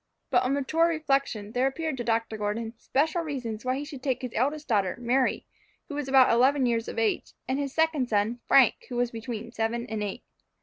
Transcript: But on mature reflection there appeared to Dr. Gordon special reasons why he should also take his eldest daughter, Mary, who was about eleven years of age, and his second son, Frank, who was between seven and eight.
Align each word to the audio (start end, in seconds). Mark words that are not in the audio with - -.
But 0.31 0.41
on 0.41 0.55
mature 0.55 0.87
reflection 0.87 1.51
there 1.51 1.67
appeared 1.67 1.95
to 1.97 2.03
Dr. 2.03 2.35
Gordon 2.35 2.73
special 2.79 3.21
reasons 3.21 3.63
why 3.63 3.77
he 3.77 3.85
should 3.85 3.99
also 3.99 4.09
take 4.09 4.23
his 4.23 4.31
eldest 4.33 4.67
daughter, 4.67 4.95
Mary, 4.99 5.45
who 5.89 5.93
was 5.93 6.07
about 6.07 6.31
eleven 6.33 6.65
years 6.65 6.87
of 6.87 6.97
age, 6.97 7.33
and 7.47 7.59
his 7.59 7.71
second 7.71 8.09
son, 8.09 8.39
Frank, 8.47 8.87
who 8.89 8.95
was 8.95 9.11
between 9.11 9.51
seven 9.51 9.85
and 9.85 10.01
eight. 10.01 10.23